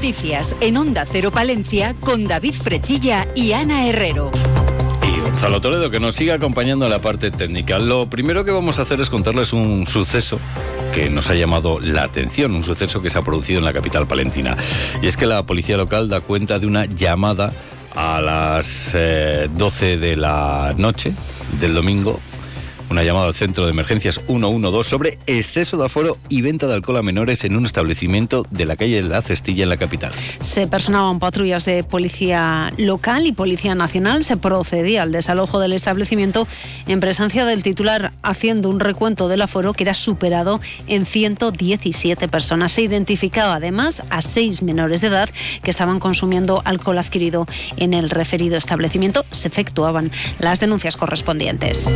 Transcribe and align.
Noticias 0.00 0.56
en 0.62 0.78
Onda 0.78 1.04
Cero 1.04 1.30
Palencia 1.30 1.94
con 2.00 2.26
David 2.26 2.54
Frechilla 2.54 3.28
y 3.34 3.52
Ana 3.52 3.86
Herrero. 3.86 4.30
Y 5.06 5.20
Gonzalo 5.20 5.60
Toledo, 5.60 5.90
que 5.90 6.00
nos 6.00 6.14
sigue 6.14 6.32
acompañando 6.32 6.86
en 6.86 6.90
la 6.90 7.00
parte 7.00 7.30
técnica. 7.30 7.78
Lo 7.78 8.08
primero 8.08 8.42
que 8.42 8.50
vamos 8.50 8.78
a 8.78 8.82
hacer 8.82 8.98
es 9.02 9.10
contarles 9.10 9.52
un 9.52 9.86
suceso 9.86 10.40
que 10.94 11.10
nos 11.10 11.28
ha 11.28 11.34
llamado 11.34 11.80
la 11.80 12.04
atención, 12.04 12.54
un 12.54 12.62
suceso 12.62 13.02
que 13.02 13.10
se 13.10 13.18
ha 13.18 13.20
producido 13.20 13.58
en 13.58 13.66
la 13.66 13.74
capital 13.74 14.06
palentina. 14.06 14.56
Y 15.02 15.06
es 15.06 15.18
que 15.18 15.26
la 15.26 15.42
policía 15.42 15.76
local 15.76 16.08
da 16.08 16.22
cuenta 16.22 16.58
de 16.58 16.66
una 16.66 16.86
llamada 16.86 17.52
a 17.94 18.22
las 18.22 18.92
12 18.94 19.92
eh, 19.92 19.96
de 19.98 20.16
la 20.16 20.72
noche 20.78 21.12
del 21.60 21.74
domingo 21.74 22.18
una 22.90 23.04
llamada 23.04 23.26
al 23.26 23.34
centro 23.34 23.64
de 23.64 23.70
emergencias 23.70 24.20
112 24.26 24.90
sobre 24.90 25.18
exceso 25.26 25.76
de 25.76 25.86
aforo 25.86 26.16
y 26.28 26.42
venta 26.42 26.66
de 26.66 26.74
alcohol 26.74 26.98
a 26.98 27.02
menores 27.02 27.44
en 27.44 27.56
un 27.56 27.64
establecimiento 27.64 28.44
de 28.50 28.64
la 28.64 28.76
calle 28.76 29.02
La 29.02 29.22
Cestilla 29.22 29.62
en 29.62 29.68
la 29.68 29.76
capital. 29.76 30.10
Se 30.40 30.66
personaban 30.66 31.20
patrullas 31.20 31.64
de 31.64 31.84
policía 31.84 32.72
local 32.76 33.26
y 33.26 33.32
policía 33.32 33.74
nacional. 33.74 34.24
Se 34.24 34.36
procedía 34.36 35.02
al 35.02 35.12
desalojo 35.12 35.60
del 35.60 35.72
establecimiento 35.72 36.48
en 36.88 37.00
presencia 37.00 37.44
del 37.44 37.62
titular 37.62 38.12
haciendo 38.22 38.68
un 38.68 38.80
recuento 38.80 39.28
del 39.28 39.42
aforo 39.42 39.72
que 39.72 39.84
era 39.84 39.94
superado 39.94 40.60
en 40.86 41.06
117 41.06 42.28
personas. 42.28 42.72
Se 42.72 42.82
identificaba 42.82 43.54
además 43.54 44.02
a 44.10 44.20
seis 44.22 44.62
menores 44.62 45.00
de 45.00 45.08
edad 45.08 45.30
que 45.62 45.70
estaban 45.70 46.00
consumiendo 46.00 46.62
alcohol 46.64 46.98
adquirido 46.98 47.46
en 47.76 47.94
el 47.94 48.10
referido 48.10 48.56
establecimiento. 48.56 49.24
Se 49.30 49.48
efectuaban 49.48 50.10
las 50.40 50.58
denuncias 50.58 50.96
correspondientes. 50.96 51.92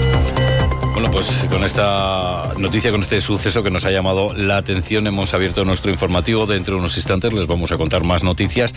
Bueno, 0.95 1.11
pues 1.11 1.45
con 1.51 1.65
esta 1.65 2.53
noticia, 2.57 2.93
con 2.93 3.01
este 3.01 3.21
suceso 3.21 3.65
que 3.65 3.71
nos 3.73 3.85
ha 3.85 3.91
llamado 3.91 4.33
la 4.33 4.59
atención, 4.59 5.09
hemos 5.09 5.35
abierto 5.35 5.65
nuestro 5.65 5.91
informativo. 5.91 6.47
Dentro 6.47 6.75
de 6.75 6.79
unos 6.79 6.97
instantes 6.97 7.33
les 7.33 7.49
vamos 7.49 7.73
a 7.73 7.77
contar 7.77 8.05
más 8.05 8.23
noticias. 8.23 8.73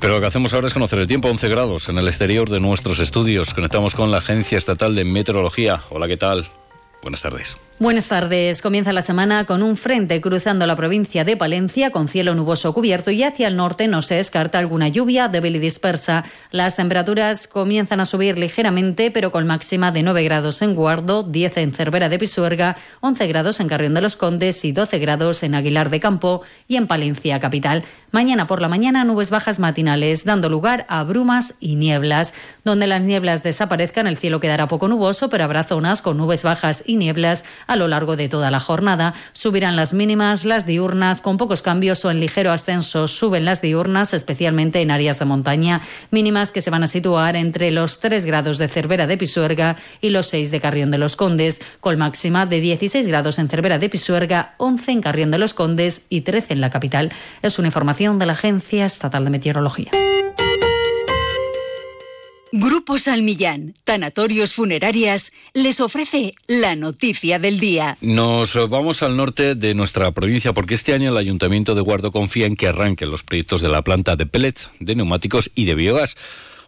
Pero 0.00 0.14
lo 0.14 0.20
que 0.22 0.28
hacemos 0.28 0.54
ahora 0.54 0.68
es 0.68 0.72
conocer 0.72 0.98
el 0.98 1.06
tiempo, 1.06 1.28
11 1.28 1.48
grados 1.48 1.90
en 1.90 1.98
el 1.98 2.08
exterior 2.08 2.48
de 2.48 2.58
nuestros 2.58 3.00
estudios. 3.00 3.52
Conectamos 3.52 3.94
con 3.94 4.10
la 4.10 4.18
Agencia 4.18 4.56
Estatal 4.56 4.94
de 4.94 5.04
Meteorología. 5.04 5.82
Hola, 5.90 6.08
¿qué 6.08 6.16
tal? 6.16 6.48
Buenas 7.06 7.22
tardes. 7.22 7.56
Buenas 7.78 8.08
tardes. 8.08 8.62
Comienza 8.62 8.92
la 8.92 9.02
semana 9.02 9.44
con 9.44 9.62
un 9.62 9.76
frente 9.76 10.20
cruzando 10.20 10.66
la 10.66 10.74
provincia 10.74 11.24
de 11.24 11.36
Palencia 11.36 11.90
con 11.90 12.08
cielo 12.08 12.34
nuboso 12.34 12.72
cubierto 12.72 13.12
y 13.12 13.22
hacia 13.22 13.46
el 13.46 13.56
norte 13.56 13.86
no 13.86 14.02
se 14.02 14.16
descarta 14.16 14.58
alguna 14.58 14.88
lluvia 14.88 15.28
débil 15.28 15.54
y 15.54 15.58
dispersa. 15.60 16.24
Las 16.50 16.74
temperaturas 16.74 17.46
comienzan 17.46 18.00
a 18.00 18.06
subir 18.06 18.38
ligeramente, 18.38 19.12
pero 19.12 19.30
con 19.30 19.46
máxima 19.46 19.92
de 19.92 20.02
9 20.02 20.24
grados 20.24 20.62
en 20.62 20.74
Guardo, 20.74 21.22
10 21.22 21.58
en 21.58 21.72
Cervera 21.72 22.08
de 22.08 22.18
Pisuerga, 22.18 22.76
11 23.02 23.26
grados 23.28 23.60
en 23.60 23.68
Carrión 23.68 23.94
de 23.94 24.00
los 24.00 24.16
Condes 24.16 24.64
y 24.64 24.72
12 24.72 24.98
grados 24.98 25.44
en 25.44 25.54
Aguilar 25.54 25.90
de 25.90 26.00
Campo 26.00 26.42
y 26.66 26.76
en 26.76 26.88
Palencia 26.88 27.38
capital. 27.38 27.84
Mañana 28.10 28.46
por 28.46 28.62
la 28.62 28.68
mañana 28.68 29.04
nubes 29.04 29.30
bajas 29.30 29.58
matinales, 29.58 30.24
dando 30.24 30.48
lugar 30.48 30.86
a 30.88 31.04
brumas 31.04 31.54
y 31.60 31.76
nieblas. 31.76 32.32
Donde 32.64 32.86
las 32.86 33.02
nieblas 33.02 33.42
desaparezcan, 33.42 34.06
el 34.06 34.16
cielo 34.16 34.40
quedará 34.40 34.66
poco 34.66 34.88
nuboso, 34.88 35.28
pero 35.28 35.44
habrá 35.44 35.62
zonas 35.62 36.00
con 36.00 36.16
nubes 36.16 36.42
bajas 36.42 36.82
y 36.86 36.95
nieblas 36.96 37.44
a 37.66 37.76
lo 37.76 37.88
largo 37.88 38.16
de 38.16 38.28
toda 38.28 38.50
la 38.50 38.60
jornada. 38.60 39.14
Subirán 39.32 39.76
las 39.76 39.94
mínimas, 39.94 40.44
las 40.44 40.66
diurnas, 40.66 41.20
con 41.20 41.36
pocos 41.36 41.62
cambios 41.62 42.04
o 42.04 42.10
en 42.10 42.20
ligero 42.20 42.52
ascenso. 42.52 43.08
Suben 43.08 43.44
las 43.44 43.62
diurnas, 43.62 44.14
especialmente 44.14 44.80
en 44.80 44.90
áreas 44.90 45.18
de 45.18 45.24
montaña, 45.24 45.80
mínimas 46.10 46.52
que 46.52 46.60
se 46.60 46.70
van 46.70 46.82
a 46.82 46.88
situar 46.88 47.36
entre 47.36 47.70
los 47.70 48.00
3 48.00 48.24
grados 48.24 48.58
de 48.58 48.68
Cervera 48.68 49.06
de 49.06 49.16
Pisuerga 49.16 49.76
y 50.00 50.10
los 50.10 50.26
6 50.26 50.50
de 50.50 50.60
Carrión 50.60 50.90
de 50.90 50.98
los 50.98 51.16
Condes, 51.16 51.60
con 51.80 51.98
máxima 51.98 52.46
de 52.46 52.60
16 52.60 53.06
grados 53.06 53.38
en 53.38 53.48
Cervera 53.48 53.78
de 53.78 53.88
Pisuerga, 53.88 54.54
11 54.58 54.92
en 54.92 55.02
Carrión 55.02 55.30
de 55.30 55.38
los 55.38 55.54
Condes 55.54 56.02
y 56.08 56.22
13 56.22 56.54
en 56.54 56.60
la 56.60 56.70
capital. 56.70 57.12
Es 57.42 57.58
una 57.58 57.68
información 57.68 58.18
de 58.18 58.26
la 58.26 58.32
Agencia 58.32 58.86
Estatal 58.86 59.24
de 59.24 59.30
Meteorología. 59.30 59.90
Grupo 62.58 62.98
Salmillán, 62.98 63.74
Tanatorios 63.84 64.54
Funerarias, 64.54 65.34
les 65.52 65.78
ofrece 65.82 66.34
la 66.46 66.74
noticia 66.74 67.38
del 67.38 67.60
día. 67.60 67.98
Nos 68.00 68.56
vamos 68.70 69.02
al 69.02 69.14
norte 69.14 69.54
de 69.54 69.74
nuestra 69.74 70.10
provincia 70.12 70.54
porque 70.54 70.72
este 70.72 70.94
año 70.94 71.10
el 71.10 71.18
Ayuntamiento 71.18 71.74
de 71.74 71.82
Guardo 71.82 72.10
confía 72.10 72.46
en 72.46 72.56
que 72.56 72.68
arranquen 72.68 73.10
los 73.10 73.24
proyectos 73.24 73.60
de 73.60 73.68
la 73.68 73.82
planta 73.82 74.16
de 74.16 74.24
pellets, 74.24 74.70
de 74.80 74.94
neumáticos 74.94 75.50
y 75.54 75.66
de 75.66 75.74
biogás. 75.74 76.16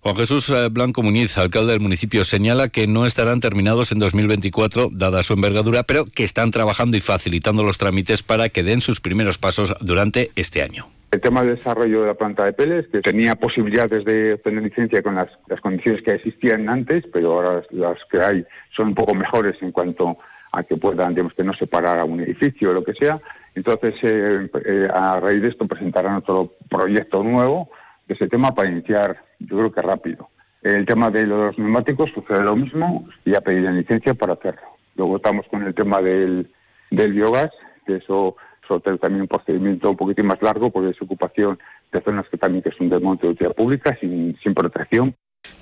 Juan 0.03 0.17
Jesús 0.17 0.51
eh, 0.51 0.69
Blanco 0.69 1.03
Muñiz, 1.03 1.39
alcalde 1.39 1.73
del 1.73 1.81
municipio, 1.81 2.23
señala 2.23 2.69
que 2.69 2.87
no 2.87 3.07
estarán 3.07 3.41
terminados 3.41 3.91
en 3.91 3.99
2024, 3.99 4.91
dada 4.93 5.23
su 5.23 5.33
envergadura, 5.33 5.85
pero 5.85 6.05
que 6.05 6.25
están 6.25 6.51
trabajando 6.51 6.99
y 6.99 7.01
facilitando 7.01 7.65
los 7.65 7.79
trámites 7.79 8.23
para 8.23 8.51
que 8.51 8.63
den 8.63 8.83
sus 8.83 9.01
primeros 9.01 9.39
pasos 9.39 9.75
durante 9.81 10.33
este 10.37 10.61
año. 10.61 10.98
El 11.11 11.23
tema 11.23 11.41
del 11.41 11.57
desarrollo 11.57 12.03
de 12.03 12.07
la 12.09 12.15
planta 12.15 12.45
de 12.45 12.53
peles, 12.53 12.87
que 12.89 13.01
tenía 13.01 13.35
posibilidades 13.35 14.05
de 14.05 14.35
obtener 14.35 14.63
licencia 14.63 15.03
con 15.03 15.15
las, 15.15 15.31
condiciones 15.63 16.03
que 16.03 16.13
existían 16.13 16.69
antes, 16.69 17.05
pero 17.11 17.33
ahora 17.33 17.63
las, 17.71 17.99
que 18.11 18.21
hay 18.21 18.45
son 18.77 18.89
un 18.89 18.95
poco 18.95 19.15
mejores 19.15 19.57
en 19.63 19.73
cuanto 19.73 20.19
a 20.53 20.63
que 20.65 20.77
puedan, 20.77 21.15
digamos, 21.15 21.33
que 21.33 21.45
no 21.45 21.55
separar 21.55 21.99
a 21.99 22.05
un 22.05 22.21
edificio 22.21 22.71
o 22.71 22.75
lo 22.75 22.85
que 22.85 22.93
sea. 22.93 23.19
Entonces, 23.55 23.95
eh, 24.03 24.51
eh, 24.67 24.89
a 24.93 25.19
raíz 25.19 25.41
de 25.41 25.49
esto 25.49 25.67
presentarán 25.67 26.17
otro 26.17 26.55
proyecto 26.69 27.23
nuevo 27.23 27.71
de 28.07 28.15
ese 28.15 28.29
tema 28.29 28.51
para 28.55 28.69
iniciar, 28.69 29.17
yo 29.39 29.57
creo 29.57 29.73
que 29.73 29.83
rápido. 29.83 30.29
El 30.63 30.85
tema 30.85 31.09
de 31.09 31.27
los 31.27 31.59
neumáticos 31.59 32.11
sucede 32.15 32.43
lo 32.43 32.55
mismo 32.55 33.09
y 33.25 33.33
ya 33.33 33.41
pedirán 33.41 33.79
licencia 33.79 34.13
para 34.13 34.35
hacerlo. 34.35 34.77
Luego 34.97 35.17
estamos 35.17 35.47
con 35.49 35.63
el 35.63 35.75
tema 35.75 36.03
del, 36.03 36.51
del 36.91 37.13
biogás, 37.15 37.51
que 37.87 37.97
eso 37.97 38.37
tener 38.81 38.99
también 38.99 39.23
un 39.23 39.29
procedimiento 39.29 39.91
un 39.91 39.97
poquitín 39.97 40.27
más 40.27 40.41
largo 40.43 40.71
porque 40.71 40.91
es 40.91 41.03
ocupación 41.03 41.59
de 41.93 42.01
zonas 42.03 42.27
que 42.29 42.37
también 42.37 42.63
que 42.63 42.71
son 42.73 42.89
de 42.89 43.01
monte 43.01 43.27
de 43.27 43.33
utilidad 43.33 43.57
pública 43.57 43.97
sin, 44.01 44.37
sin 44.43 44.55
protección. 44.55 45.15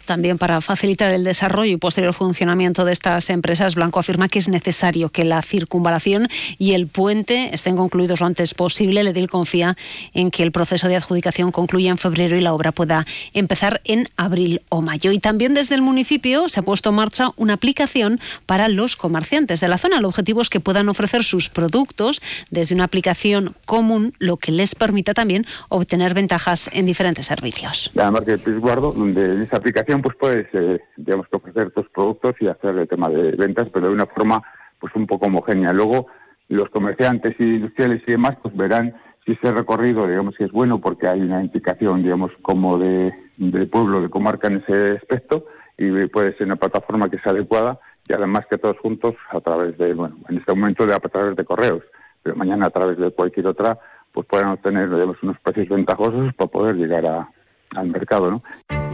También 0.06 0.38
para 0.38 0.60
facilitar 0.60 1.12
el 1.12 1.25
desarrollo 1.25 1.72
y 1.72 1.76
posterior 1.76 2.14
funcionamiento 2.14 2.84
de 2.84 2.92
estas 2.92 3.28
empresas, 3.28 3.75
Blanco 3.75 3.98
afirma 3.98 4.28
que 4.28 4.38
es 4.38 4.48
necesario 4.48 5.09
que 5.09 5.25
la 5.25 5.42
circunvalación 5.42 6.28
y 6.59 6.75
el 6.75 6.87
puente 6.87 7.50
estén 7.53 7.76
concluidos 7.76 8.20
lo 8.20 8.26
antes 8.26 8.54
posible. 8.54 9.03
Le 9.03 9.10
Edil 9.10 9.28
confía 9.28 9.76
en 10.14 10.31
que 10.31 10.44
el 10.44 10.53
proceso 10.53 10.87
de 10.87 10.94
adjudicación 10.94 11.50
concluya 11.50 11.91
en 11.91 11.98
febrero 11.98 12.37
y 12.37 12.41
la 12.41 12.54
obra 12.54 12.70
pueda 12.70 13.04
empezar 13.34 13.81
en 13.84 14.09
abril 14.16 14.62
o 14.69 14.81
mayo. 14.81 15.10
Y 15.10 15.19
también 15.19 15.54
desde 15.54 15.75
el 15.75 15.82
municipio 15.82 16.48
se 16.48 16.60
ha 16.60 16.62
puesto 16.62 16.91
en 16.91 16.94
marcha 16.94 17.32
una 17.37 17.54
aplicación 17.54 18.20
para 18.47 18.69
los 18.69 18.94
comerciantes 18.94 19.60
de 19.60 19.66
la 19.66 19.76
zona. 19.76 19.98
El 19.98 20.04
objetivo 20.04 20.41
es 20.41 20.48
que 20.48 20.60
puedan 20.60 20.88
ofrecer 20.88 21.25
sus 21.25 21.50
productos 21.50 22.22
desde 22.50 22.76
una 22.76 22.84
aplicación 22.84 23.56
común, 23.64 24.14
lo 24.20 24.37
que 24.37 24.53
les 24.53 24.76
permita 24.76 25.14
también 25.14 25.47
obtener 25.69 26.14
ventajas 26.14 26.70
en 26.72 26.87
diferentes 26.87 27.26
servicios. 27.26 27.91
La 27.94 28.12
marca 28.12 28.37
de 28.37 28.60
donde 28.60 29.43
esa 29.43 29.58
aplicación 29.66 30.00
pues 30.00 30.16
puedes, 30.16 30.47
eh, 30.53 30.81
digamos, 30.97 31.27
que 31.27 31.37
ofrecer 31.37 31.72
tus 31.72 31.88
productos 31.88 32.37
y 32.38 32.47
hacer 32.47 32.77
el 32.78 32.87
tema 32.87 33.09
de 33.09 33.32
ventas, 33.32 33.69
pero 33.72 33.88
de 33.88 33.94
una 33.94 34.06
forma 34.06 34.41
pues 34.78 34.94
un 34.94 35.09
poco 35.09 35.27
homogénea. 35.27 35.72
Luego, 35.72 36.06
los 36.49 36.71
comerciantes 36.71 37.34
y 37.41 37.56
industriales 37.56 38.00
y 38.06 38.12
demás, 38.12 38.37
pues 38.41 38.56
verán 38.56 38.94
si 39.25 39.32
ese 39.32 39.50
recorrido, 39.50 40.06
digamos, 40.06 40.37
que 40.37 40.44
es 40.44 40.53
bueno 40.53 40.81
porque 40.81 41.09
hay 41.09 41.21
una 41.21 41.43
implicación, 41.43 42.05
digamos, 42.05 42.31
como 42.43 42.78
de, 42.78 43.12
pueblo, 43.72 44.00
de 44.00 44.09
comarca 44.09 44.47
en 44.47 44.59
ese 44.59 44.93
aspecto 44.93 45.47
y 45.76 45.91
puede 46.06 46.37
ser 46.37 46.47
una 46.47 46.56
plataforma 46.56 47.10
que 47.10 47.19
sea 47.19 47.32
adecuada 47.32 47.81
y 48.09 48.15
además 48.15 48.47
que 48.49 48.59
todos 48.59 48.78
juntos 48.78 49.16
a 49.31 49.41
través 49.41 49.76
de, 49.78 49.94
bueno, 49.94 50.16
en 50.28 50.38
este 50.38 50.55
momento 50.55 50.87
de 50.87 50.94
a 50.94 51.00
través 51.00 51.34
de 51.34 51.44
correos, 51.44 51.82
pero 52.22 52.37
mañana 52.37 52.66
a 52.66 52.71
través 52.71 52.99
de 52.99 53.10
cualquier 53.10 53.49
otra, 53.49 53.76
pues 54.12 54.28
puedan 54.28 54.50
obtener, 54.50 54.88
digamos, 54.88 55.21
unos 55.25 55.41
precios 55.41 55.69
ventajosos 55.69 56.32
para 56.34 56.50
poder 56.50 56.76
llegar 56.76 57.05
a, 57.05 57.28
al 57.75 57.88
mercado, 57.88 58.31
¿no? 58.31 58.85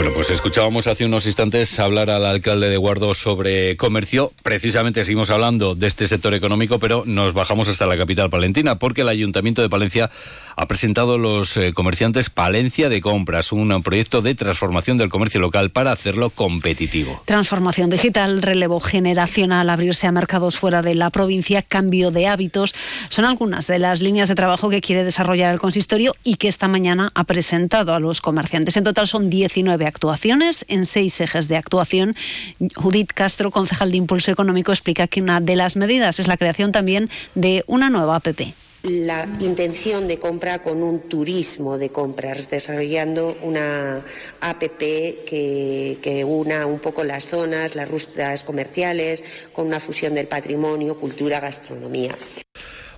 Bueno, 0.00 0.14
pues 0.14 0.30
escuchábamos 0.30 0.86
hace 0.86 1.04
unos 1.04 1.26
instantes 1.26 1.78
hablar 1.78 2.08
al 2.08 2.24
alcalde 2.24 2.70
de 2.70 2.78
Guardo 2.78 3.12
sobre 3.12 3.76
comercio. 3.76 4.32
Precisamente 4.42 5.04
seguimos 5.04 5.28
hablando 5.28 5.74
de 5.74 5.88
este 5.88 6.08
sector 6.08 6.32
económico, 6.32 6.78
pero 6.78 7.02
nos 7.04 7.34
bajamos 7.34 7.68
hasta 7.68 7.84
la 7.84 7.98
capital 7.98 8.30
palentina, 8.30 8.78
porque 8.78 9.02
el 9.02 9.10
Ayuntamiento 9.10 9.60
de 9.60 9.68
Palencia 9.68 10.10
ha 10.56 10.66
presentado 10.66 11.16
a 11.16 11.18
los 11.18 11.54
eh, 11.58 11.74
comerciantes 11.74 12.30
Palencia 12.30 12.88
de 12.88 13.02
Compras, 13.02 13.52
un 13.52 13.82
proyecto 13.82 14.22
de 14.22 14.34
transformación 14.34 14.96
del 14.96 15.10
comercio 15.10 15.38
local 15.38 15.68
para 15.68 15.92
hacerlo 15.92 16.30
competitivo. 16.30 17.22
Transformación 17.26 17.90
digital, 17.90 18.40
relevo 18.40 18.80
generacional, 18.80 19.68
abrirse 19.68 20.06
a 20.06 20.12
mercados 20.12 20.58
fuera 20.58 20.80
de 20.80 20.94
la 20.94 21.10
provincia, 21.10 21.60
cambio 21.60 22.10
de 22.10 22.26
hábitos, 22.26 22.74
son 23.10 23.26
algunas 23.26 23.66
de 23.66 23.78
las 23.78 24.00
líneas 24.00 24.30
de 24.30 24.34
trabajo 24.34 24.70
que 24.70 24.80
quiere 24.80 25.04
desarrollar 25.04 25.52
el 25.52 25.60
consistorio 25.60 26.16
y 26.24 26.36
que 26.36 26.48
esta 26.48 26.68
mañana 26.68 27.12
ha 27.14 27.24
presentado 27.24 27.92
a 27.92 28.00
los 28.00 28.22
comerciantes. 28.22 28.78
En 28.78 28.84
total 28.84 29.06
son 29.06 29.28
19 29.28 29.89
actuaciones 29.90 30.64
en 30.68 30.86
seis 30.86 31.20
ejes 31.20 31.48
de 31.48 31.58
actuación. 31.58 32.16
Judith 32.74 33.12
Castro, 33.12 33.50
concejal 33.50 33.90
de 33.90 33.98
Impulso 33.98 34.30
Económico, 34.30 34.72
explica 34.72 35.06
que 35.06 35.20
una 35.20 35.40
de 35.40 35.56
las 35.56 35.76
medidas 35.76 36.18
es 36.18 36.28
la 36.28 36.38
creación 36.38 36.72
también 36.72 37.10
de 37.34 37.64
una 37.66 37.90
nueva 37.90 38.16
APP 38.16 38.54
la 38.82 39.28
intención 39.40 40.08
de 40.08 40.18
compra 40.18 40.60
con 40.60 40.82
un 40.82 41.00
turismo 41.00 41.76
de 41.76 41.90
compras, 41.90 42.48
desarrollando 42.48 43.36
una 43.42 44.02
APP 44.40 44.78
que, 45.26 45.98
que, 46.00 46.24
una 46.24 46.66
un 46.66 46.78
poco 46.78 47.04
las 47.04 47.26
zonas, 47.26 47.74
las 47.74 47.88
rutas 47.88 48.42
comerciales, 48.42 49.22
con 49.52 49.66
una 49.66 49.80
fusión 49.80 50.14
del 50.14 50.28
patrimonio, 50.28 50.98
cultura, 50.98 51.40
gastronomía. 51.40 52.14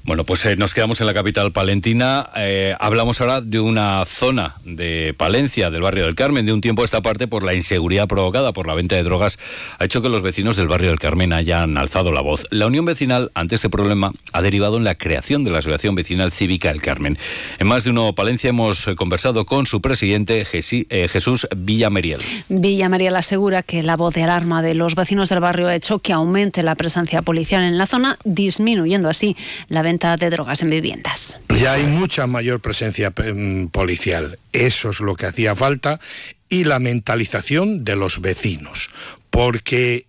Bueno, 0.04 0.26
pues 0.26 0.44
eh, 0.46 0.56
nos 0.56 0.74
quedamos 0.74 1.00
en 1.00 1.06
la 1.06 1.14
capital 1.14 1.52
palentina. 1.52 2.28
Eh, 2.34 2.74
hablamos 2.80 3.20
ahora 3.20 3.40
de 3.40 3.60
una 3.60 4.04
zona 4.04 4.56
de 4.64 5.14
Palencia, 5.16 5.70
del 5.70 5.82
barrio 5.82 6.06
del 6.06 6.16
Carmen. 6.16 6.44
De 6.44 6.52
un 6.52 6.60
tiempo 6.60 6.82
a 6.82 6.84
esta 6.84 7.02
parte, 7.02 7.28
por 7.28 7.44
la 7.44 7.54
inseguridad 7.54 8.08
provocada 8.08 8.52
por 8.52 8.66
la 8.66 8.74
venta 8.74 8.96
de 8.96 9.04
drogas, 9.04 9.38
ha 9.78 9.84
hecho 9.84 10.02
que 10.02 10.08
los 10.08 10.22
vecinos 10.22 10.56
del 10.56 10.66
barrio 10.66 10.88
del 10.88 10.98
Carmen 10.98 11.32
hayan 11.32 11.78
alzado 11.78 12.10
la 12.10 12.20
voz. 12.20 12.48
La 12.50 12.66
Unión 12.66 12.84
Vecinal, 12.84 13.30
ante 13.34 13.54
este 13.54 13.70
problema, 13.70 14.12
ha 14.32 14.42
derivado 14.42 14.76
en 14.76 14.82
la 14.82 14.96
creación 14.96 15.44
de 15.44 15.52
la 15.52 15.60
Asociación 15.60 15.94
Vecinal 15.94 16.32
Cívica 16.32 16.70
El 16.70 16.82
Carmen. 16.82 17.16
En 17.60 17.68
más 17.68 17.84
de 17.84 17.90
uno 17.90 18.12
Palencia 18.12 18.50
hemos 18.50 18.86
conversado 18.96 19.46
con 19.46 19.66
su 19.66 19.80
presidente, 19.80 20.44
eh, 20.52 21.08
Jesús 21.08 21.46
Villameriel. 21.56 22.18
Villameriel 22.48 23.14
asegura 23.14 23.62
que 23.62 23.84
la 23.84 23.96
voz 23.96 24.14
de 24.14 24.24
alarma 24.24 24.62
de 24.62 24.74
los 24.74 24.96
vecinos 24.96 25.28
del 25.28 25.38
barrio 25.38 25.68
ha 25.68 25.76
hecho 25.76 26.00
que 26.00 26.12
aumente 26.12 26.64
la 26.64 26.74
presencia 26.74 27.22
policial 27.22 27.62
en 27.62 27.78
la 27.78 27.86
zona, 27.86 28.18
disminuyendo 28.24 29.08
así 29.08 29.36
la 29.68 29.82
venta 29.82 29.91
de 29.98 30.30
drogas 30.30 30.62
en 30.62 30.70
viviendas. 30.70 31.38
Ya 31.60 31.74
hay 31.74 31.84
mucha 31.84 32.26
mayor 32.26 32.60
presencia 32.60 33.12
em, 33.18 33.68
policial. 33.68 34.38
Eso 34.52 34.90
es 34.90 35.00
lo 35.00 35.14
que 35.14 35.26
hacía 35.26 35.54
falta. 35.54 36.00
Y 36.48 36.64
la 36.64 36.78
mentalización 36.78 37.84
de 37.84 37.96
los 37.96 38.20
vecinos. 38.20 38.90
Porque 39.30 40.06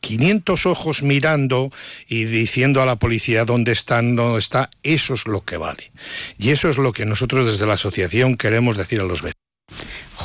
500 0.00 0.66
ojos 0.66 1.02
mirando 1.02 1.70
y 2.08 2.24
diciendo 2.24 2.82
a 2.82 2.86
la 2.86 2.96
policía 2.96 3.44
dónde 3.44 3.72
están, 3.72 4.16
dónde 4.16 4.38
está, 4.38 4.70
eso 4.82 5.14
es 5.14 5.26
lo 5.26 5.44
que 5.44 5.56
vale. 5.56 5.90
Y 6.38 6.50
eso 6.50 6.68
es 6.68 6.78
lo 6.78 6.92
que 6.92 7.04
nosotros 7.04 7.50
desde 7.50 7.66
la 7.66 7.74
asociación 7.74 8.36
queremos 8.36 8.76
decir 8.76 9.00
a 9.00 9.04
los 9.04 9.22
vecinos. 9.22 9.41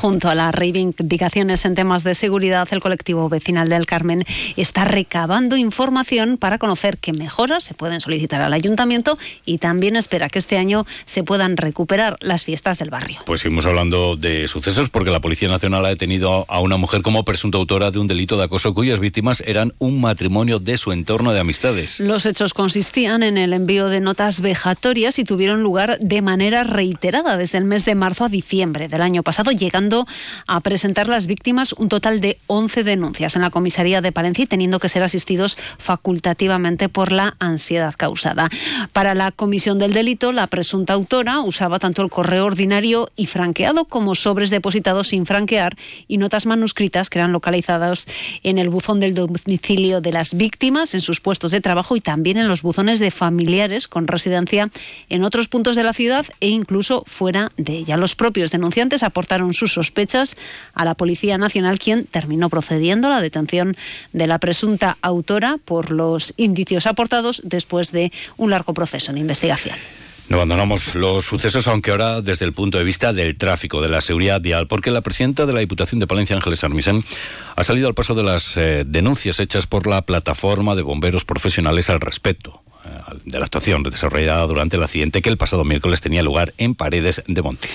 Junto 0.07 0.29
a 0.29 0.35
las 0.35 0.55
reivindicaciones 0.55 1.65
en 1.65 1.75
temas 1.75 2.05
de 2.05 2.15
seguridad, 2.15 2.65
el 2.71 2.79
colectivo 2.79 3.27
vecinal 3.27 3.67
del 3.67 3.85
Carmen 3.85 4.23
está 4.55 4.85
recabando 4.85 5.57
información 5.57 6.37
para 6.37 6.59
conocer 6.59 6.97
qué 6.97 7.11
mejoras 7.11 7.65
se 7.65 7.73
pueden 7.73 7.99
solicitar 7.99 8.41
al 8.41 8.53
ayuntamiento 8.53 9.17
y 9.43 9.57
también 9.57 9.97
espera 9.97 10.29
que 10.29 10.39
este 10.39 10.57
año 10.57 10.85
se 11.05 11.25
puedan 11.25 11.57
recuperar 11.57 12.15
las 12.21 12.45
fiestas 12.45 12.79
del 12.79 12.89
barrio. 12.89 13.19
Pues 13.25 13.41
seguimos 13.41 13.65
hablando 13.65 14.15
de 14.15 14.47
sucesos 14.47 14.89
porque 14.89 15.11
la 15.11 15.19
Policía 15.19 15.49
Nacional 15.49 15.85
ha 15.85 15.89
detenido 15.89 16.45
a 16.47 16.61
una 16.61 16.77
mujer 16.77 17.01
como 17.01 17.25
presunta 17.25 17.57
autora 17.57 17.91
de 17.91 17.99
un 17.99 18.07
delito 18.07 18.37
de 18.37 18.45
acoso 18.45 18.73
cuyas 18.73 19.01
víctimas 19.01 19.43
eran 19.45 19.73
un 19.77 19.99
matrimonio 19.99 20.59
de 20.59 20.77
su 20.77 20.93
entorno 20.93 21.33
de 21.33 21.41
amistades. 21.41 21.99
Los 21.99 22.25
hechos 22.25 22.53
consistían 22.53 23.23
en 23.23 23.37
el 23.37 23.51
envío 23.51 23.89
de 23.89 23.99
notas 23.99 24.39
vejatorias 24.39 25.19
y 25.19 25.25
tuvieron 25.25 25.63
lugar 25.63 25.99
de 25.99 26.21
manera 26.21 26.63
reiterada 26.63 27.35
desde 27.35 27.57
el 27.57 27.65
mes 27.65 27.83
de 27.83 27.95
marzo 27.95 28.23
a 28.23 28.29
diciembre 28.29 28.87
del 28.87 29.01
año 29.01 29.21
pasado, 29.21 29.51
llegando 29.97 30.07
a 30.47 30.59
presentar 30.61 31.07
las 31.07 31.27
víctimas 31.27 31.73
un 31.73 31.89
total 31.89 32.19
de 32.19 32.37
11 32.47 32.83
denuncias 32.83 33.35
en 33.35 33.41
la 33.41 33.49
comisaría 33.49 34.01
de 34.01 34.11
Palencia 34.11 34.43
y 34.43 34.47
teniendo 34.47 34.79
que 34.79 34.89
ser 34.89 35.03
asistidos 35.03 35.57
facultativamente 35.77 36.89
por 36.89 37.11
la 37.11 37.35
ansiedad 37.39 37.93
causada. 37.95 38.49
Para 38.93 39.15
la 39.15 39.31
comisión 39.31 39.79
del 39.79 39.93
delito, 39.93 40.31
la 40.31 40.47
presunta 40.47 40.93
autora 40.93 41.41
usaba 41.41 41.79
tanto 41.79 42.01
el 42.01 42.09
correo 42.09 42.45
ordinario 42.45 43.09
y 43.15 43.25
franqueado 43.25 43.85
como 43.85 44.15
sobres 44.15 44.49
depositados 44.49 45.09
sin 45.09 45.25
franquear 45.25 45.75
y 46.07 46.17
notas 46.17 46.45
manuscritas 46.45 47.09
que 47.09 47.19
eran 47.19 47.31
localizadas 47.31 48.07
en 48.43 48.57
el 48.57 48.69
buzón 48.69 48.99
del 48.99 49.13
domicilio 49.13 50.01
de 50.01 50.11
las 50.11 50.35
víctimas, 50.35 50.93
en 50.93 51.01
sus 51.01 51.21
puestos 51.21 51.51
de 51.51 51.61
trabajo 51.61 51.95
y 51.95 52.01
también 52.01 52.37
en 52.37 52.47
los 52.47 52.61
buzones 52.61 52.99
de 52.99 53.11
familiares 53.11 53.87
con 53.87 54.07
residencia 54.07 54.69
en 55.09 55.23
otros 55.23 55.47
puntos 55.47 55.75
de 55.75 55.83
la 55.83 55.93
ciudad 55.93 56.25
e 56.39 56.49
incluso 56.49 57.03
fuera 57.05 57.51
de 57.57 57.77
ella. 57.77 57.97
Los 57.97 58.15
propios 58.15 58.51
denunciantes 58.51 59.03
aportaron 59.03 59.53
sus 59.53 59.76
sospechas 59.77 60.35
a 60.73 60.85
la 60.85 60.95
Policía 60.95 61.37
Nacional, 61.37 61.77
quien 61.77 62.05
terminó 62.05 62.49
procediendo 62.49 63.07
a 63.07 63.11
la 63.11 63.21
detención 63.21 63.77
de 64.11 64.25
la 64.25 64.39
presunta 64.39 64.97
autora 65.01 65.59
por 65.63 65.91
los 65.91 66.33
indicios 66.37 66.87
aportados 66.87 67.41
después 67.45 67.91
de 67.91 68.11
un 68.37 68.49
largo 68.49 68.73
proceso 68.73 69.13
de 69.13 69.19
investigación. 69.19 69.77
No 70.29 70.37
abandonamos 70.37 70.95
los 70.95 71.25
sucesos, 71.25 71.67
aunque 71.69 71.91
ahora 71.91 72.21
desde 72.21 72.43
el 72.43 72.51
punto 72.51 72.77
de 72.77 72.83
vista 72.83 73.13
del 73.13 73.37
tráfico, 73.37 73.81
de 73.81 73.87
la 73.87 74.01
seguridad 74.01 74.41
vial, 74.41 74.67
porque 74.67 74.91
la 74.91 75.01
presidenta 75.01 75.45
de 75.45 75.53
la 75.53 75.61
Diputación 75.61 75.99
de 75.99 76.07
Palencia, 76.07 76.35
Ángeles 76.35 76.65
Armisen, 76.65 77.05
ha 77.55 77.63
salido 77.63 77.87
al 77.87 77.93
paso 77.93 78.13
de 78.13 78.23
las 78.23 78.57
eh, 78.57 78.83
denuncias 78.85 79.39
hechas 79.39 79.67
por 79.67 79.87
la 79.87 80.01
plataforma 80.01 80.75
de 80.75 80.81
bomberos 80.81 81.23
profesionales 81.23 81.89
al 81.89 82.01
respecto 82.01 82.61
de 83.25 83.39
la 83.39 83.45
actuación 83.45 83.83
desarrollada 83.83 84.45
durante 84.47 84.77
el 84.77 84.83
accidente 84.83 85.21
que 85.21 85.29
el 85.29 85.37
pasado 85.37 85.63
miércoles 85.63 86.01
tenía 86.01 86.23
lugar 86.23 86.53
en 86.57 86.75
Paredes 86.75 87.23
de 87.27 87.41
Monte. 87.41 87.67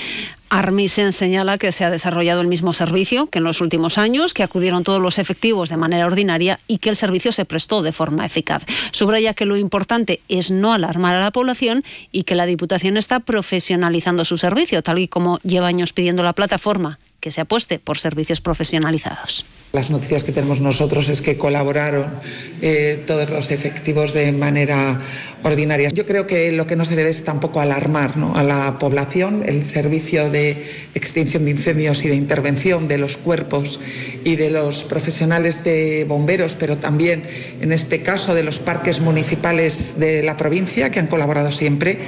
Armisen 0.48 1.14
señala 1.14 1.56
que 1.56 1.72
se 1.72 1.84
ha 1.84 1.90
desarrollado 1.90 2.42
el 2.42 2.46
mismo 2.46 2.74
servicio 2.74 3.26
que 3.28 3.38
en 3.38 3.44
los 3.44 3.62
últimos 3.62 3.96
años, 3.96 4.34
que 4.34 4.42
acudieron 4.42 4.84
todos 4.84 5.00
los 5.00 5.18
efectivos 5.18 5.70
de 5.70 5.78
manera 5.78 6.04
ordinaria 6.04 6.60
y 6.68 6.78
que 6.78 6.90
el 6.90 6.96
servicio 6.96 7.32
se 7.32 7.46
prestó 7.46 7.80
de 7.82 7.92
forma 7.92 8.26
eficaz. 8.26 8.64
Subraya 8.90 9.32
que 9.32 9.46
lo 9.46 9.56
importante 9.56 10.20
es 10.28 10.50
no 10.50 10.74
alarmar 10.74 11.14
a 11.14 11.20
la 11.20 11.30
población 11.30 11.84
y 12.10 12.24
que 12.24 12.34
la 12.34 12.44
Diputación 12.44 12.98
está 12.98 13.20
profesionalizando 13.20 14.26
su 14.26 14.36
servicio, 14.36 14.82
tal 14.82 14.98
y 14.98 15.08
como 15.08 15.38
lleva 15.38 15.68
años 15.68 15.94
pidiendo 15.94 16.22
la 16.22 16.34
plataforma 16.34 16.98
que 17.22 17.30
se 17.30 17.40
apueste 17.40 17.78
por 17.78 17.98
servicios 17.98 18.40
profesionalizados. 18.40 19.44
Las 19.72 19.90
noticias 19.90 20.24
que 20.24 20.32
tenemos 20.32 20.60
nosotros 20.60 21.08
es 21.08 21.22
que 21.22 21.38
colaboraron 21.38 22.10
eh, 22.60 23.00
todos 23.06 23.30
los 23.30 23.52
efectivos 23.52 24.12
de 24.12 24.32
manera 24.32 25.00
ordinaria. 25.44 25.88
Yo 25.90 26.04
creo 26.04 26.26
que 26.26 26.50
lo 26.50 26.66
que 26.66 26.74
no 26.74 26.84
se 26.84 26.96
debe 26.96 27.10
es 27.10 27.24
tampoco 27.24 27.60
alarmar 27.60 28.14
a 28.34 28.42
la 28.42 28.76
población. 28.80 29.44
El 29.46 29.64
servicio 29.64 30.30
de 30.30 30.66
extinción 30.94 31.44
de 31.44 31.52
incendios 31.52 32.04
y 32.04 32.08
de 32.08 32.16
intervención 32.16 32.88
de 32.88 32.98
los 32.98 33.16
cuerpos 33.16 33.78
y 34.24 34.34
de 34.34 34.50
los 34.50 34.82
profesionales 34.82 35.62
de 35.62 36.04
bomberos, 36.08 36.56
pero 36.56 36.76
también 36.78 37.22
en 37.60 37.70
este 37.70 38.02
caso 38.02 38.34
de 38.34 38.42
los 38.42 38.58
parques 38.58 39.00
municipales 39.00 39.94
de 39.96 40.24
la 40.24 40.36
provincia, 40.36 40.90
que 40.90 40.98
han 40.98 41.06
colaborado 41.06 41.52
siempre, 41.52 42.00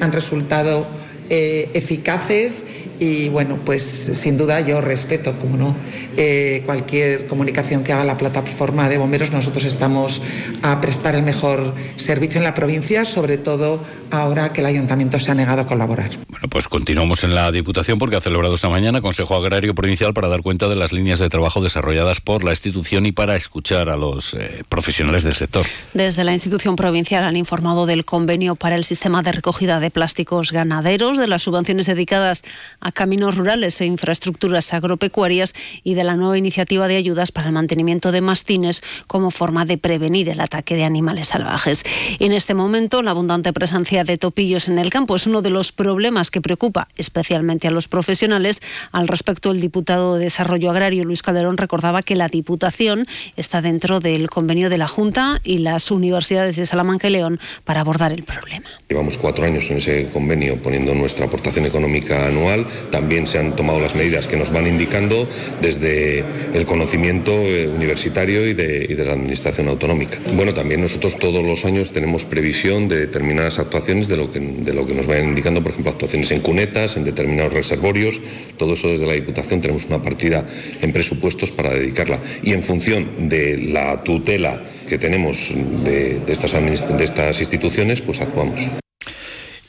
han 0.00 0.12
resultado 0.12 0.86
eh, 1.30 1.70
eficaces 1.74 2.64
y 3.00 3.28
bueno, 3.28 3.58
pues 3.64 3.82
sin 3.82 4.36
duda 4.36 4.60
yo 4.60 4.80
respeto, 4.80 5.38
como 5.38 5.56
no, 5.56 5.76
eh, 6.16 6.62
cualquier 6.66 7.26
comunicación 7.26 7.84
que 7.84 7.92
haga 7.92 8.04
la 8.04 8.16
plataforma 8.16 8.88
de 8.88 8.98
bomberos. 8.98 9.30
Nosotros 9.30 9.64
estamos 9.64 10.20
a 10.62 10.80
prestar 10.80 11.14
el 11.14 11.22
mejor 11.22 11.74
servicio 11.96 12.38
en 12.38 12.44
la 12.44 12.54
provincia, 12.54 13.04
sobre 13.04 13.38
todo 13.38 13.80
ahora 14.10 14.52
que 14.52 14.60
el 14.60 14.66
ayuntamiento 14.66 15.18
se 15.18 15.30
ha 15.30 15.34
negado 15.34 15.62
a 15.62 15.66
colaborar. 15.66 16.10
Bueno, 16.28 16.48
pues 16.48 16.68
continuamos 16.68 17.24
en 17.24 17.34
la 17.34 17.50
Diputación 17.52 17.98
porque 17.98 18.16
ha 18.16 18.20
celebrado 18.20 18.54
esta 18.54 18.68
mañana 18.68 19.00
Consejo 19.00 19.34
Agrario 19.34 19.74
Provincial 19.74 20.14
para 20.14 20.28
dar 20.28 20.42
cuenta 20.42 20.68
de 20.68 20.76
las 20.76 20.92
líneas 20.92 21.18
de 21.20 21.28
trabajo 21.28 21.62
desarrolladas 21.62 22.20
por 22.20 22.44
la 22.44 22.50
institución 22.50 23.06
y 23.06 23.12
para 23.12 23.36
escuchar 23.36 23.90
a 23.90 23.96
los 23.96 24.34
eh, 24.34 24.64
profesionales 24.68 25.24
del 25.24 25.34
sector. 25.34 25.66
Desde 25.94 26.24
la 26.24 26.32
institución 26.32 26.76
provincial 26.76 27.24
han 27.24 27.36
informado 27.36 27.86
del 27.86 28.04
convenio 28.04 28.56
para 28.56 28.76
el 28.76 28.84
sistema 28.84 29.22
de 29.22 29.32
recogida 29.32 29.80
de 29.80 29.90
plásticos 29.90 30.52
ganaderos, 30.52 31.18
de 31.18 31.26
las 31.26 31.42
subvenciones 31.42 31.86
dedicadas 31.86 32.44
a 32.80 32.87
a 32.88 32.92
caminos 32.92 33.36
rurales 33.36 33.80
e 33.82 33.84
infraestructuras 33.84 34.72
agropecuarias 34.72 35.54
y 35.84 35.92
de 35.92 36.04
la 36.04 36.16
nueva 36.16 36.38
iniciativa 36.38 36.88
de 36.88 36.96
ayudas 36.96 37.32
para 37.32 37.48
el 37.48 37.52
mantenimiento 37.52 38.12
de 38.12 38.22
mastines 38.22 38.82
como 39.06 39.30
forma 39.30 39.66
de 39.66 39.76
prevenir 39.76 40.30
el 40.30 40.40
ataque 40.40 40.74
de 40.74 40.84
animales 40.84 41.28
salvajes. 41.28 41.84
en 42.18 42.32
este 42.32 42.54
momento, 42.54 43.02
la 43.02 43.10
abundante 43.10 43.52
presencia 43.52 44.04
de 44.04 44.16
topillos 44.16 44.68
en 44.68 44.78
el 44.78 44.88
campo 44.88 45.16
es 45.16 45.26
uno 45.26 45.42
de 45.42 45.50
los 45.50 45.70
problemas 45.70 46.30
que 46.30 46.40
preocupa 46.40 46.88
especialmente 46.96 47.68
a 47.68 47.70
los 47.70 47.88
profesionales. 47.88 48.62
Al 48.90 49.06
respecto, 49.06 49.50
el 49.50 49.60
diputado 49.60 50.16
de 50.16 50.24
Desarrollo 50.24 50.70
Agrario, 50.70 51.04
Luis 51.04 51.22
Calderón, 51.22 51.58
recordaba 51.58 52.02
que 52.02 52.16
la 52.16 52.28
Diputación 52.28 53.06
está 53.36 53.60
dentro 53.60 54.00
del 54.00 54.30
convenio 54.30 54.70
de 54.70 54.78
la 54.78 54.88
Junta 54.88 55.40
y 55.44 55.58
las 55.58 55.90
universidades 55.90 56.56
de 56.56 56.64
Salamanca 56.64 57.08
y 57.08 57.10
León 57.10 57.38
para 57.64 57.80
abordar 57.80 58.12
el 58.12 58.22
problema. 58.22 58.68
Llevamos 58.88 59.18
cuatro 59.18 59.44
años 59.44 59.70
en 59.70 59.78
ese 59.78 60.08
convenio 60.10 60.60
poniendo 60.62 60.94
nuestra 60.94 61.26
aportación 61.26 61.66
económica 61.66 62.26
anual 62.26 62.66
también 62.90 63.26
se 63.26 63.38
han 63.38 63.54
tomado 63.56 63.80
las 63.80 63.94
medidas 63.94 64.28
que 64.28 64.36
nos 64.36 64.50
van 64.50 64.66
indicando 64.66 65.28
desde 65.60 66.24
el 66.54 66.64
conocimiento 66.66 67.32
eh, 67.32 67.68
universitario 67.68 68.46
y 68.46 68.54
de, 68.54 68.96
la 68.98 69.12
Administración 69.12 69.68
autonómica. 69.68 70.18
Bueno, 70.34 70.52
también 70.52 70.80
nosotros 70.80 71.16
todos 71.18 71.42
los 71.44 71.64
años 71.64 71.92
tenemos 71.92 72.24
previsión 72.24 72.88
de 72.88 72.98
determinadas 72.98 73.58
actuaciones 73.58 74.08
de 74.08 74.16
lo 74.16 74.30
que, 74.32 74.40
nos 74.40 75.06
vayan 75.06 75.28
indicando, 75.28 75.62
por 75.62 75.72
ejemplo, 75.72 75.92
actuaciones 75.92 76.30
en 76.30 76.40
cunetas, 76.40 76.96
en 76.96 77.04
determinados 77.04 77.52
reservorios. 77.52 78.20
Todo 78.56 78.74
eso 78.74 78.88
desde 78.88 79.06
la 79.06 79.14
Diputación 79.14 79.60
tenemos 79.60 79.86
una 79.86 80.02
partida 80.02 80.46
en 80.82 80.92
presupuestos 80.92 81.50
para 81.52 81.70
dedicarla. 81.70 82.20
Y 82.42 82.52
en 82.52 82.62
función 82.62 83.28
de 83.28 83.58
la 83.58 84.02
tutela 84.02 84.62
que 84.88 84.98
tenemos 84.98 85.54
de 85.84 86.20
estas 86.28 87.40
instituciones, 87.40 88.00
pues 88.00 88.20
actuamos. 88.20 88.87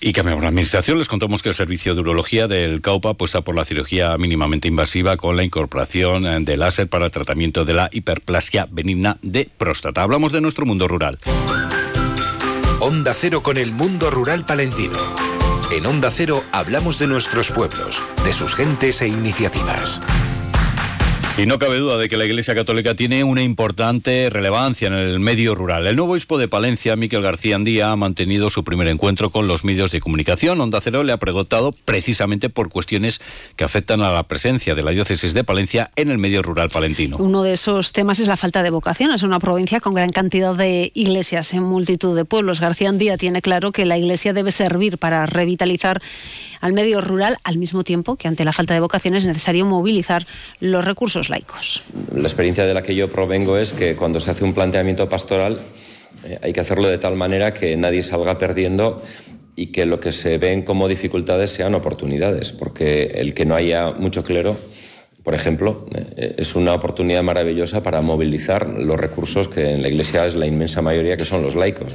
Y 0.02 0.14
cambiamos 0.14 0.42
la 0.42 0.50
administración. 0.50 0.98
Les 0.98 1.08
contamos 1.08 1.44
que 1.44 1.50
el 1.50 1.56
servicio 1.56 1.94
de 1.94 2.02
urología 2.02 2.48
del 2.48 2.82
CAUPA 2.82 3.12
apuesta 3.12 3.42
por 3.42 3.56
la 3.56 3.66
cirugía 3.66 4.18
mínimamente 4.18 4.68
invasiva 4.68 5.18
con 5.18 5.36
la 5.36 5.44
incorporación 5.44 6.46
de 6.46 6.58
láser 6.58 6.88
para 6.88 7.06
el 7.06 7.12
tratamiento 7.12 7.66
de 7.66 7.74
la 7.74 7.90
hiperplasia 7.92 8.68
benigna 8.72 9.18
de 9.22 9.50
próstata. 9.58 10.02
Hablamos 10.02 10.32
de 10.32 10.42
nuestro 10.42 10.66
mundo 10.66 10.88
rural. 10.88 11.20
Onda 12.80 13.14
Cero 13.14 13.44
con 13.44 13.58
el 13.58 13.72
mundo 13.72 14.10
rural 14.10 14.46
palentino. 14.46 14.98
En 15.72 15.86
Onda 15.86 16.12
Cero 16.12 16.44
hablamos 16.54 16.98
de 16.98 17.08
nuestros 17.08 17.52
pueblos, 17.52 18.02
de 18.24 18.32
sus 18.32 18.56
gentes 18.56 19.02
e 19.02 19.08
iniciativas. 19.08 20.02
Y 21.40 21.46
no 21.46 21.58
cabe 21.58 21.78
duda 21.78 21.96
de 21.96 22.10
que 22.10 22.18
la 22.18 22.26
Iglesia 22.26 22.54
Católica 22.54 22.96
tiene 22.96 23.24
una 23.24 23.42
importante 23.42 24.30
relevancia 24.30 24.90
en 24.90 24.94
el 24.94 25.22
medio 25.22 25.56
rural. 25.56 25.88
El 25.88 25.96
nuevo 25.96 26.12
obispo 26.12 26.38
de 26.38 26.50
Palencia, 26.50 26.98
Miquel 26.98 27.22
García 27.22 27.56
Andía, 27.56 27.92
ha 27.92 27.96
mantenido 27.96 28.50
su 28.50 28.66
primer 28.66 28.90
encuentro 28.90 29.30
con 29.30 29.48
los 29.48 29.64
medios 29.64 29.92
de 29.92 30.02
comunicación. 30.02 30.60
Onda 30.60 30.82
Cero 30.82 31.02
le 31.06 31.14
ha 31.14 31.18
preguntado 31.18 31.72
precisamente 31.72 32.50
por 32.50 32.68
cuestiones 32.68 33.22
que 33.56 33.64
afectan 33.64 34.02
a 34.02 34.12
la 34.12 34.24
presencia 34.24 34.76
de 34.76 34.84
la 34.84 34.92
diócesis 34.92 35.34
de 35.34 35.46
Palencia 35.46 35.92
en 35.96 36.12
el 36.12 36.18
medio 36.18 36.42
rural 36.42 36.70
palentino. 36.70 37.16
Uno 37.18 37.42
de 37.42 37.54
esos 37.54 37.94
temas 37.94 38.20
es 38.20 38.28
la 38.28 38.36
falta 38.36 38.62
de 38.62 38.72
vocación. 38.72 39.12
Es 39.12 39.24
una 39.24 39.40
provincia 39.40 39.80
con 39.80 39.94
gran 39.94 40.10
cantidad 40.10 40.54
de 40.56 40.92
iglesias 40.94 41.54
en 41.54 41.64
multitud 41.64 42.18
de 42.18 42.26
pueblos. 42.26 42.60
García 42.60 42.90
Andía 42.90 43.16
tiene 43.16 43.42
claro 43.42 43.72
que 43.72 43.86
la 43.86 43.98
iglesia 43.98 44.34
debe 44.34 44.52
servir 44.52 44.98
para 44.98 45.26
revitalizar 45.26 46.02
al 46.60 46.74
medio 46.74 47.00
rural, 47.00 47.38
al 47.46 47.58
mismo 47.58 47.86
tiempo 47.86 48.18
que 48.18 48.28
ante 48.28 48.44
la 48.44 48.52
falta 48.52 48.74
de 48.74 48.82
vocación 48.82 49.16
es 49.16 49.26
necesario 49.26 49.66
movilizar 49.66 50.28
los 50.60 50.84
recursos 50.84 51.29
La 52.14 52.24
experiencia 52.24 52.66
de 52.66 52.74
la 52.74 52.82
que 52.82 52.96
yo 52.96 53.10
provengo 53.10 53.58
es 53.58 53.74
que 53.74 53.96
cuando 53.96 54.20
se 54.20 54.32
hace 54.32 54.44
un 54.44 54.54
planteamiento 54.54 55.08
pastoral 55.08 55.60
eh, 56.26 56.40
hay 56.42 56.54
que 56.54 56.60
hacerlo 56.60 56.88
de 56.88 56.98
tal 56.98 57.16
manera 57.16 57.54
que 57.54 57.76
nadie 57.78 58.04
salga 58.04 58.38
perdiendo 58.38 59.02
y 59.56 59.68
que 59.68 59.86
lo 59.86 60.00
que 60.00 60.12
se 60.12 60.38
ven 60.38 60.62
como 60.62 60.88
dificultades 60.88 61.52
sean 61.52 61.76
oportunidades, 61.76 62.54
porque 62.54 63.12
el 63.16 63.34
que 63.34 63.46
no 63.46 63.56
haya 63.56 63.92
mucho 63.92 64.24
clero, 64.24 64.58
por 65.24 65.34
ejemplo, 65.34 65.86
eh, 66.16 66.36
es 66.38 66.56
una 66.56 66.74
oportunidad 66.74 67.24
maravillosa 67.24 67.84
para 67.84 68.02
movilizar 68.02 68.68
los 68.68 68.98
recursos 68.98 69.50
que 69.50 69.72
en 69.72 69.82
la 69.82 69.90
Iglesia 69.90 70.26
es 70.26 70.36
la 70.36 70.46
inmensa 70.46 70.82
mayoría, 70.82 71.18
que 71.18 71.26
son 71.26 71.42
los 71.42 71.56
laicos. 71.56 71.94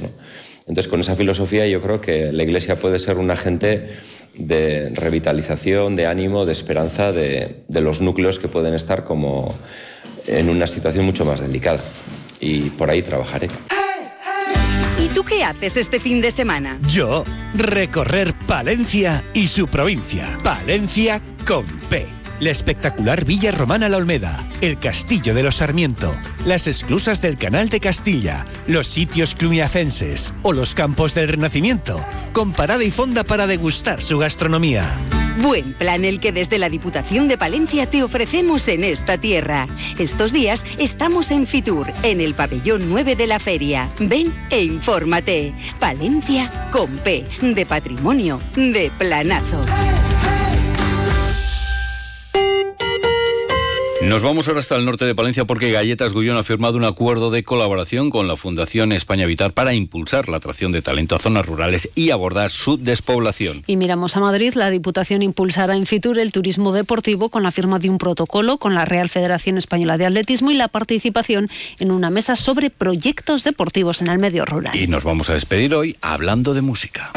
Entonces, 0.67 0.87
con 0.87 0.99
esa 0.99 1.15
filosofía 1.15 1.67
yo 1.67 1.81
creo 1.81 2.01
que 2.01 2.31
la 2.31 2.43
Iglesia 2.43 2.75
puede 2.77 2.99
ser 2.99 3.17
un 3.17 3.29
agente 3.29 3.89
de 4.33 4.89
revitalización, 4.89 5.95
de 5.95 6.07
ánimo, 6.07 6.45
de 6.45 6.51
esperanza 6.51 7.11
de, 7.11 7.63
de, 7.67 7.81
los 7.81 8.01
núcleos 8.01 8.39
que 8.39 8.47
pueden 8.47 8.73
estar 8.73 9.03
como 9.03 9.53
en 10.27 10.49
una 10.49 10.67
situación 10.67 11.05
mucho 11.05 11.23
más 11.23 11.41
delicada. 11.41 11.81
Y 12.39 12.71
por 12.71 12.89
ahí 12.89 13.01
trabajaré. 13.01 13.49
¿Y 14.99 15.07
tú 15.09 15.23
qué 15.23 15.43
haces 15.43 15.77
este 15.77 15.99
fin 15.99 16.19
de 16.19 16.31
semana? 16.31 16.79
Yo, 16.87 17.23
recorrer 17.53 18.33
Palencia 18.47 19.23
y 19.33 19.47
su 19.47 19.67
provincia. 19.67 20.37
Palencia 20.43 21.21
con 21.45 21.65
P 21.89 22.14
la 22.39 22.49
espectacular 22.49 23.25
Villa 23.25 23.51
Romana 23.51 23.89
La 23.89 23.97
Olmeda, 23.97 24.43
el 24.61 24.77
Castillo 24.77 25.33
de 25.33 25.43
los 25.43 25.57
Sarmiento, 25.57 26.13
las 26.45 26.67
esclusas 26.67 27.21
del 27.21 27.37
Canal 27.37 27.69
de 27.69 27.79
Castilla, 27.79 28.45
los 28.67 28.87
sitios 28.87 29.35
cluniacenses 29.35 30.33
o 30.43 30.53
los 30.53 30.75
campos 30.75 31.13
del 31.13 31.27
Renacimiento, 31.27 31.99
con 32.33 32.51
parada 32.51 32.83
y 32.83 32.91
fonda 32.91 33.23
para 33.23 33.47
degustar 33.47 34.01
su 34.01 34.17
gastronomía. 34.17 34.85
Buen 35.37 35.73
plan 35.73 36.05
el 36.05 36.19
que 36.19 36.31
desde 36.31 36.57
la 36.57 36.69
Diputación 36.69 37.27
de 37.27 37.37
Palencia 37.37 37.89
te 37.89 38.03
ofrecemos 38.03 38.67
en 38.69 38.83
esta 38.83 39.17
tierra. 39.17 39.67
Estos 39.99 40.31
días 40.31 40.65
estamos 40.77 41.29
en 41.31 41.45
Fitur, 41.45 41.87
en 42.03 42.21
el 42.21 42.33
pabellón 42.33 42.89
9 42.89 43.15
de 43.15 43.27
la 43.27 43.39
feria. 43.39 43.89
Ven 43.99 44.33
e 44.49 44.63
infórmate. 44.63 45.53
Palencia 45.79 46.49
con 46.71 46.89
P, 46.99 47.25
de 47.41 47.65
patrimonio, 47.65 48.39
de 48.55 48.91
planazo. 48.97 49.61
Nos 54.05 54.21
vamos 54.21 54.47
ahora 54.47 54.59
hasta 54.59 54.75
el 54.75 54.85
norte 54.85 55.03
de 55.05 55.15
Palencia 55.15 55.45
porque 55.45 55.71
Galletas 55.71 56.13
Gullón 56.13 56.37
ha 56.37 56.43
firmado 56.43 56.77
un 56.77 56.85
acuerdo 56.85 57.31
de 57.31 57.43
colaboración 57.43 58.11
con 58.11 58.27
la 58.27 58.37
Fundación 58.37 58.91
España 58.91 59.25
Vital 59.25 59.51
para 59.51 59.73
impulsar 59.73 60.29
la 60.29 60.37
atracción 60.37 60.71
de 60.71 60.83
talento 60.83 61.15
a 61.15 61.19
zonas 61.19 61.45
rurales 61.45 61.89
y 61.95 62.11
abordar 62.11 62.51
su 62.51 62.77
despoblación. 62.77 63.63
Y 63.65 63.77
miramos 63.77 64.15
a 64.15 64.19
Madrid, 64.19 64.53
la 64.53 64.69
Diputación 64.69 65.23
impulsará 65.23 65.75
en 65.75 65.87
Fitur 65.87 66.19
el 66.19 66.31
turismo 66.31 66.71
deportivo 66.71 67.29
con 67.29 67.41
la 67.41 67.49
firma 67.49 67.79
de 67.79 67.89
un 67.89 67.97
protocolo 67.97 68.57
con 68.57 68.75
la 68.75 68.85
Real 68.85 69.09
Federación 69.09 69.57
Española 69.57 69.97
de 69.97 70.05
Atletismo 70.05 70.51
y 70.51 70.55
la 70.55 70.67
participación 70.67 71.49
en 71.79 71.89
una 71.89 72.11
mesa 72.11 72.35
sobre 72.35 72.69
proyectos 72.69 73.43
deportivos 73.43 74.01
en 74.01 74.07
el 74.07 74.19
medio 74.19 74.45
rural. 74.45 74.75
Y 74.77 74.85
nos 74.85 75.03
vamos 75.03 75.31
a 75.31 75.33
despedir 75.33 75.73
hoy 75.73 75.97
hablando 76.01 76.53
de 76.53 76.61
música. 76.61 77.11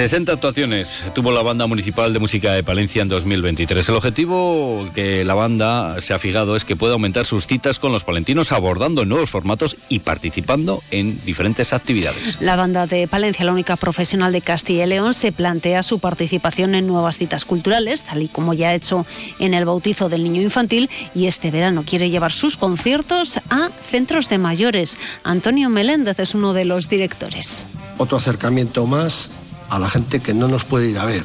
60 0.00 0.32
actuaciones 0.32 1.04
tuvo 1.14 1.30
la 1.30 1.42
banda 1.42 1.66
municipal 1.66 2.14
de 2.14 2.18
música 2.18 2.54
de 2.54 2.62
Palencia 2.62 3.02
en 3.02 3.08
2023. 3.08 3.86
El 3.86 3.96
objetivo 3.96 4.88
que 4.94 5.26
la 5.26 5.34
banda 5.34 6.00
se 6.00 6.14
ha 6.14 6.18
fijado 6.18 6.56
es 6.56 6.64
que 6.64 6.74
pueda 6.74 6.94
aumentar 6.94 7.26
sus 7.26 7.46
citas 7.46 7.78
con 7.78 7.92
los 7.92 8.02
palentinos 8.02 8.50
abordando 8.50 9.04
nuevos 9.04 9.28
formatos 9.28 9.76
y 9.90 9.98
participando 9.98 10.82
en 10.90 11.22
diferentes 11.26 11.74
actividades. 11.74 12.40
La 12.40 12.56
banda 12.56 12.86
de 12.86 13.08
Palencia, 13.08 13.44
la 13.44 13.52
única 13.52 13.76
profesional 13.76 14.32
de 14.32 14.40
Castilla 14.40 14.84
y 14.84 14.88
León, 14.88 15.12
se 15.12 15.32
plantea 15.32 15.82
su 15.82 15.98
participación 15.98 16.74
en 16.74 16.86
nuevas 16.86 17.18
citas 17.18 17.44
culturales, 17.44 18.04
tal 18.04 18.22
y 18.22 18.28
como 18.28 18.54
ya 18.54 18.70
ha 18.70 18.74
hecho 18.74 19.04
en 19.38 19.52
el 19.52 19.66
bautizo 19.66 20.08
del 20.08 20.24
niño 20.24 20.40
infantil, 20.40 20.88
y 21.14 21.26
este 21.26 21.50
verano 21.50 21.84
quiere 21.84 22.08
llevar 22.08 22.32
sus 22.32 22.56
conciertos 22.56 23.38
a 23.50 23.68
centros 23.82 24.30
de 24.30 24.38
mayores. 24.38 24.96
Antonio 25.24 25.68
Meléndez 25.68 26.18
es 26.20 26.34
uno 26.34 26.54
de 26.54 26.64
los 26.64 26.88
directores. 26.88 27.66
Otro 27.98 28.16
acercamiento 28.16 28.86
más 28.86 29.30
a 29.70 29.78
la 29.78 29.88
gente 29.88 30.20
que 30.20 30.34
no 30.34 30.48
nos 30.48 30.64
puede 30.64 30.90
ir 30.90 30.98
a 30.98 31.04
ver, 31.04 31.24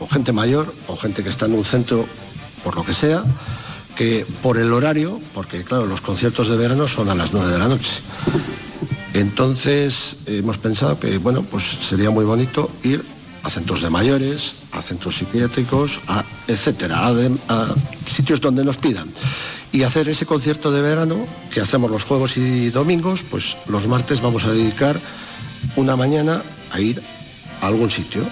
o 0.00 0.06
gente 0.06 0.32
mayor, 0.32 0.72
o 0.86 0.96
gente 0.96 1.22
que 1.22 1.28
está 1.28 1.46
en 1.46 1.54
un 1.54 1.64
centro, 1.64 2.06
por 2.64 2.76
lo 2.76 2.84
que 2.84 2.94
sea, 2.94 3.24
que 3.96 4.26
por 4.42 4.58
el 4.58 4.72
horario, 4.72 5.20
porque 5.34 5.64
claro, 5.64 5.86
los 5.86 6.00
conciertos 6.00 6.48
de 6.48 6.56
verano 6.56 6.86
son 6.86 7.08
a 7.08 7.14
las 7.14 7.32
9 7.32 7.52
de 7.52 7.58
la 7.58 7.68
noche. 7.68 7.90
Entonces 9.14 10.16
hemos 10.26 10.58
pensado 10.58 11.00
que 11.00 11.18
bueno, 11.18 11.42
pues 11.42 11.64
sería 11.64 12.10
muy 12.10 12.24
bonito 12.24 12.70
ir 12.82 13.02
a 13.42 13.50
centros 13.50 13.80
de 13.80 13.90
mayores, 13.90 14.56
a 14.72 14.82
centros 14.82 15.16
psiquiátricos, 15.16 16.00
a, 16.08 16.24
etcétera, 16.46 17.06
a, 17.06 17.12
a 17.48 17.74
sitios 18.06 18.40
donde 18.40 18.64
nos 18.64 18.76
pidan. 18.76 19.08
Y 19.72 19.82
hacer 19.82 20.08
ese 20.08 20.26
concierto 20.26 20.70
de 20.70 20.82
verano 20.82 21.16
que 21.52 21.60
hacemos 21.60 21.90
los 21.90 22.04
jueves 22.04 22.36
y 22.36 22.70
domingos, 22.70 23.24
pues 23.28 23.56
los 23.66 23.86
martes 23.88 24.20
vamos 24.20 24.44
a 24.44 24.52
dedicar 24.52 25.00
una 25.76 25.96
mañana 25.96 26.42
a 26.72 26.80
ir 26.80 27.02
algún 27.60 27.90
sitio. 27.90 28.22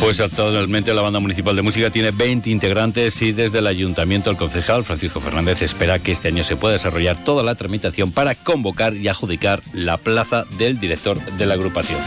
Pues 0.00 0.20
actualmente 0.20 0.92
la 0.92 1.02
banda 1.02 1.20
municipal 1.20 1.56
de 1.56 1.62
música 1.62 1.90
tiene 1.90 2.10
20 2.10 2.50
integrantes 2.50 3.20
y 3.22 3.32
desde 3.32 3.58
el 3.58 3.66
ayuntamiento 3.66 4.30
el 4.30 4.36
concejal 4.36 4.84
Francisco 4.84 5.20
Fernández 5.20 5.62
espera 5.62 5.98
que 5.98 6.12
este 6.12 6.28
año 6.28 6.44
se 6.44 6.56
pueda 6.56 6.74
desarrollar 6.74 7.24
toda 7.24 7.42
la 7.42 7.54
tramitación 7.54 8.12
para 8.12 8.34
convocar 8.34 8.94
y 8.94 9.08
adjudicar 9.08 9.62
la 9.72 9.96
plaza 9.96 10.44
del 10.58 10.78
director 10.78 11.18
de 11.18 11.46
la 11.46 11.54
agrupación. 11.54 12.00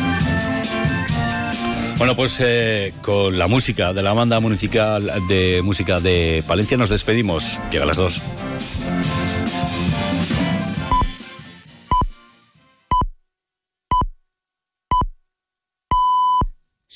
Bueno, 1.98 2.16
pues 2.16 2.38
eh, 2.40 2.94
con 3.02 3.38
la 3.38 3.48
música 3.48 3.92
de 3.92 4.02
la 4.02 4.14
banda 4.14 4.40
municipal 4.40 5.12
de 5.28 5.62
música 5.62 6.00
de 6.00 6.44
Palencia 6.48 6.78
nos 6.78 6.90
despedimos. 6.90 7.60
Llega 7.72 7.84
a 7.84 7.88
las 7.88 7.98
dos. 7.98 8.22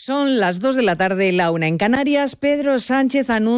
Son 0.06 0.38
las 0.38 0.60
2 0.60 0.76
de 0.76 0.82
la 0.82 0.98
tarde, 0.98 1.32
la 1.32 1.50
una 1.50 1.66
en 1.68 1.78
Canarias. 1.78 2.36
Pedro 2.36 2.78
Sánchez 2.78 3.30
anuncia 3.30 3.52